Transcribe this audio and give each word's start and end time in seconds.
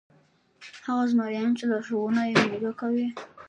هغه 0.85 1.03
زمریان 1.11 1.51
چې 1.57 1.63
لارښوونه 1.69 2.21
یې 2.29 2.35
مېږه 2.49 2.71
کوي. 2.79 3.07